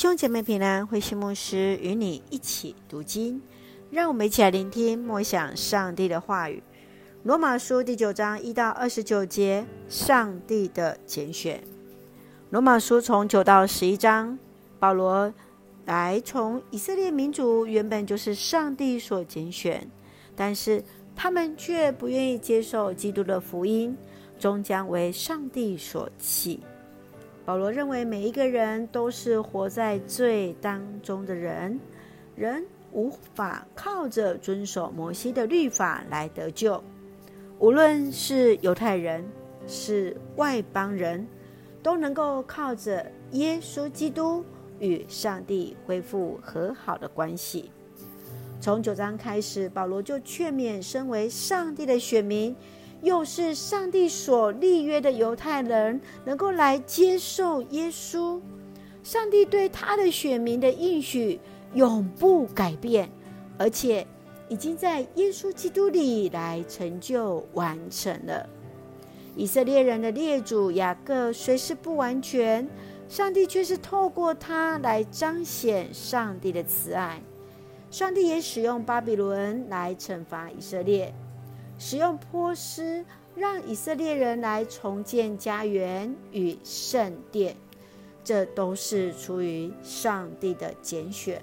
[0.00, 3.42] 兄姐妹平安，慧馨牧师与你一起读经，
[3.90, 6.62] 让我们一起来聆听默想上帝的话语。
[7.22, 11.62] 罗马书第九章一到二十九节，上帝的拣选。
[12.48, 14.38] 罗马书从九到十一章，
[14.78, 15.30] 保罗
[15.84, 19.86] 来从以色列民族原本就是上帝所拣选，
[20.34, 20.82] 但是
[21.14, 23.94] 他们却不愿意接受基督的福音，
[24.38, 26.60] 终将为上帝所弃。
[27.44, 31.80] 保罗认为每一个人都是活在罪当中的人，
[32.36, 36.82] 人无法靠着遵守摩西的律法来得救。
[37.58, 39.24] 无论是犹太人，
[39.66, 41.26] 是外邦人，
[41.82, 44.44] 都能够靠着耶稣基督
[44.78, 47.70] 与上帝恢复和好的关系。
[48.60, 52.54] 从九章开始，保罗就劝勉身为上帝的选民。
[53.02, 58.40] 又是上帝所立约的犹太人，能够来接受耶稣。
[59.02, 61.40] 上帝对他的选民的应许
[61.74, 63.10] 永不改变，
[63.56, 64.06] 而且
[64.48, 68.46] 已经在耶稣基督里来成就完成了。
[69.36, 72.68] 以色列人的列祖雅各虽是不完全，
[73.08, 77.22] 上帝却是透过他来彰显上帝的慈爱。
[77.90, 81.14] 上帝也使用巴比伦来惩罚以色列。
[81.80, 83.02] 使用波斯
[83.34, 87.56] 让以色列人来重建家园与圣殿，
[88.22, 91.40] 这都是出于上帝的拣选。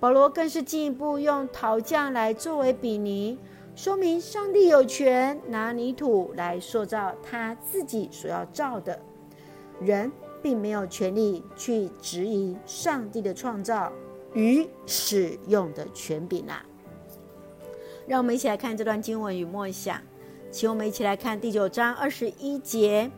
[0.00, 3.38] 保罗更是进一步用陶匠来作为比拟，
[3.76, 9.00] 说明上帝有权拿泥土来塑造他自己所要造的，
[9.80, 10.10] 人
[10.42, 13.92] 并没有权利去质疑上帝的创造
[14.34, 16.66] 与使用的权柄啊。
[18.08, 20.00] 让我们一起来看这段经文与默想，
[20.50, 23.10] 请我们一起来看第九章二十一节。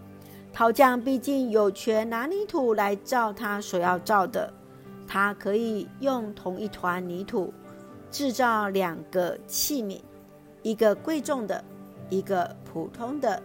[0.52, 4.52] 陶匠毕竟有权拿泥土来造他所要造的，
[5.06, 7.54] 他可以用同一团泥土
[8.10, 10.00] 制造两个器皿，
[10.62, 11.64] 一个贵重的，
[12.08, 13.40] 一个普通的。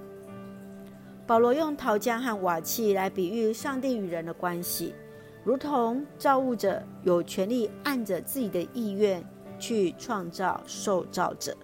[1.28, 4.96] 保罗用陶匠和瓦器来比喻上帝与人的关系，
[5.44, 9.24] 如同造物者有权利按着自己的意愿。
[9.60, 11.56] 去创造受造者，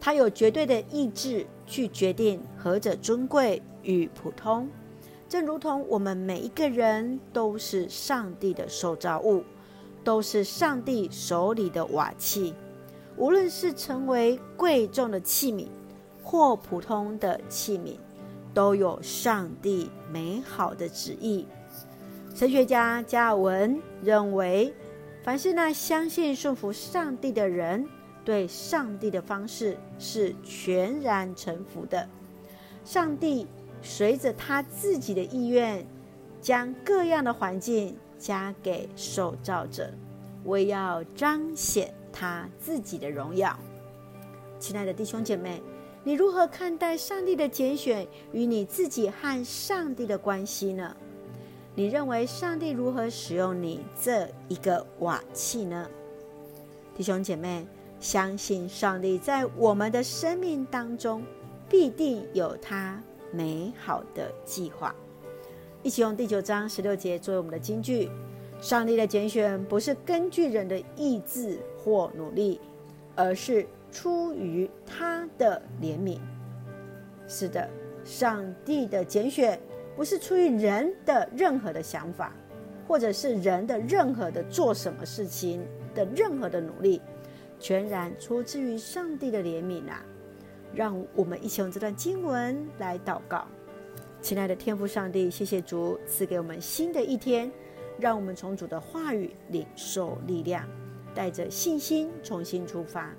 [0.00, 4.68] 他有绝对的意志去决定何者尊贵与普通，
[5.28, 9.42] 正如同我们每一个人都是上帝的受造物，
[10.04, 12.54] 都是上帝手里的瓦器，
[13.16, 15.66] 无论是成为贵重的器皿
[16.22, 17.96] 或普通的器皿，
[18.54, 21.46] 都有上帝美好的旨意。
[22.34, 24.72] 神学家加尔文认为。
[25.22, 27.86] 凡是那相信顺服上帝的人，
[28.24, 32.08] 对上帝的方式是全然臣服的。
[32.84, 33.46] 上帝
[33.82, 35.86] 随着他自己的意愿，
[36.40, 39.92] 将各样的环境加给受造者，
[40.44, 43.58] 为要彰显他自己的荣耀。
[44.58, 45.62] 亲爱的弟兄姐妹，
[46.02, 50.96] 你如何看待上帝的拣选与你自己和上帝的关系呢？
[51.78, 55.88] 你认为上帝如何使用你这一个瓦器呢？
[56.96, 57.64] 弟兄姐妹，
[58.00, 61.22] 相信上帝在我们的生命当中
[61.68, 63.00] 必定有他
[63.30, 64.92] 美好的计划。
[65.84, 68.10] 一起用第九章十六节作为我们的金句：
[68.60, 72.60] 上帝的拣选不是根据人的意志或努力，
[73.14, 76.18] 而是出于他的怜悯。
[77.28, 77.70] 是的，
[78.04, 79.56] 上帝的拣选。
[79.98, 82.32] 不是出于人的任何的想法，
[82.86, 87.02] 或者是人的任何的做什么事情的任何的努力，
[87.58, 90.00] 全然出自于上帝的怜悯啊！
[90.72, 93.44] 让我们一起用这段经文来祷告。
[94.22, 97.50] 亲爱的天父上帝，谢谢主赐给我们新的一天，
[97.98, 100.64] 让我们从主的话语领受力量，
[101.12, 103.12] 带着信心重新出发，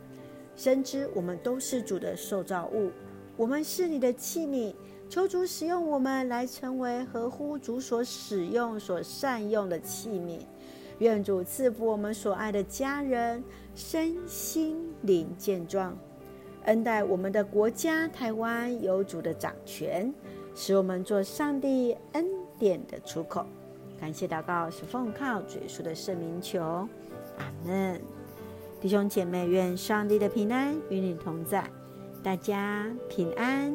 [0.56, 2.90] 深知我们都是主的受造物，
[3.36, 4.74] 我们是你的器皿。
[5.10, 10.40] 求主使用我们来成为合乎主所使用、所善用的器皿。
[11.00, 15.98] 愿主赐福我们所爱的家人身心灵健壮，
[16.66, 20.14] 恩待我们的国家台湾有主的掌权，
[20.54, 22.28] 使我们做上帝恩
[22.60, 23.44] 典的出口。
[24.00, 28.00] 感谢祷告是奉靠主耶稣的圣名求，阿门。
[28.80, 31.68] 弟兄姐妹，愿上帝的平安与你同在，
[32.22, 33.74] 大家平安。